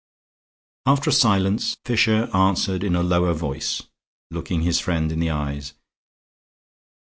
After 0.87 1.11
a 1.11 1.13
silence 1.13 1.77
Fisher 1.85 2.27
answered 2.35 2.83
in 2.83 2.95
a 2.95 3.03
lower 3.03 3.33
voice, 3.35 3.83
looking 4.31 4.63
his 4.63 4.79
friend 4.79 5.11
in 5.11 5.19
the 5.19 5.29
eyes. 5.29 5.75